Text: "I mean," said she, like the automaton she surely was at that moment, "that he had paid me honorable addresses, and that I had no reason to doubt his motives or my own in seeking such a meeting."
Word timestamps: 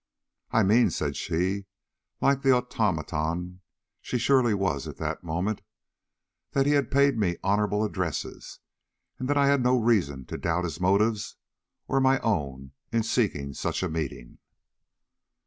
"I 0.49 0.63
mean," 0.63 0.89
said 0.89 1.15
she, 1.15 1.67
like 2.21 2.41
the 2.41 2.53
automaton 2.53 3.61
she 4.01 4.17
surely 4.17 4.55
was 4.55 4.87
at 4.87 4.97
that 4.97 5.23
moment, 5.23 5.61
"that 6.53 6.65
he 6.65 6.71
had 6.71 6.89
paid 6.89 7.19
me 7.19 7.37
honorable 7.43 7.83
addresses, 7.83 8.57
and 9.19 9.29
that 9.29 9.37
I 9.37 9.45
had 9.45 9.61
no 9.61 9.79
reason 9.79 10.25
to 10.25 10.39
doubt 10.39 10.63
his 10.63 10.79
motives 10.81 11.35
or 11.87 11.99
my 12.01 12.17
own 12.21 12.71
in 12.91 13.03
seeking 13.03 13.53
such 13.53 13.83
a 13.83 13.89
meeting." 13.89 14.39